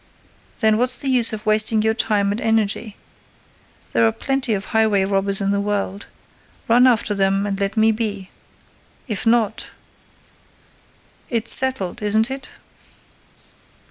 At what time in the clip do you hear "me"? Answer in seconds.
7.77-7.91